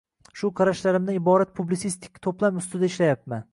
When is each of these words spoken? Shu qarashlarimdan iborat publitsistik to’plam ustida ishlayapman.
Shu 0.39 0.49
qarashlarimdan 0.59 1.19
iborat 1.19 1.53
publitsistik 1.61 2.19
to’plam 2.29 2.61
ustida 2.65 2.93
ishlayapman. 2.93 3.49